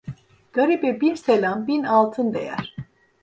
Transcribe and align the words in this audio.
Garibe 0.53 1.01
bir 1.01 1.15
selam 1.15 1.67
bin 1.67 1.83
altın 1.83 2.33
değer. 2.33 2.75